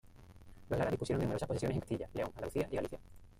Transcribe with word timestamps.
Los 0.67 0.79
Lara 0.79 0.89
dispusieron 0.89 1.19
de 1.19 1.25
numerosas 1.27 1.47
posesiones 1.47 1.75
en 1.75 1.81
Castilla, 1.81 2.09
León, 2.15 2.31
Andalucía 2.33 2.67
y 2.71 2.75
Galicia. 2.75 2.99